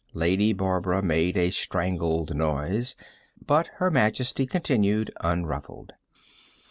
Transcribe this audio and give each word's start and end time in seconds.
Lady 0.15 0.51
Barbara 0.51 1.03
made 1.03 1.37
a 1.37 1.51
strangled 1.51 2.33
noise 2.35 2.95
but 3.39 3.67
Her 3.75 3.91
Majesty 3.91 4.47
continued, 4.47 5.11
unruffled. 5.21 5.93